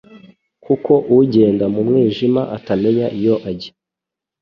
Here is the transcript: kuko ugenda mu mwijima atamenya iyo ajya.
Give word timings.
kuko 0.65 0.91
ugenda 1.17 1.65
mu 1.73 1.81
mwijima 1.87 2.41
atamenya 2.57 3.07
iyo 3.19 3.35
ajya. 3.49 3.71